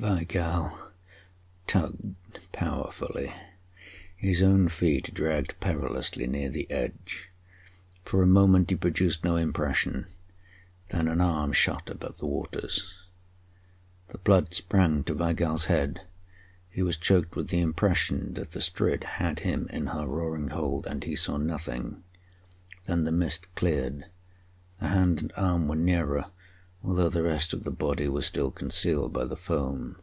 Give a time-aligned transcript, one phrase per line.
[0.00, 0.76] Weigall
[1.68, 2.16] tugged
[2.50, 3.32] powerfully,
[4.16, 7.30] his own feet dragged perilously near the edge.
[8.04, 10.06] For a moment he produced no impression,
[10.88, 12.94] then an arm shot above the waters.
[14.08, 16.00] The blood sprang to Weigall's head;
[16.68, 20.84] he was choked with the impression that the Strid had him in her roaring hold,
[20.84, 22.02] and he saw nothing.
[22.86, 24.06] Then the mist cleared.
[24.80, 26.26] The hand and arm were nearer,
[26.84, 29.94] although the rest of the body was still concealed by the foam.